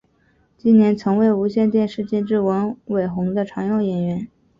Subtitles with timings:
[0.57, 4.27] 近年曾为无线电视监制文伟鸿的常用演员。